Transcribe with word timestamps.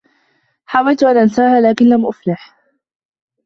حاولت 0.65 1.03
أن 1.03 1.17
أنساها، 1.17 1.61
لكن 1.61 1.85
لم 1.85 2.05
أُفلِح. 2.05 2.57